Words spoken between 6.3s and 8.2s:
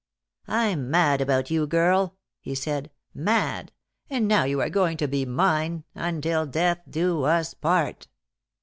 death do us part."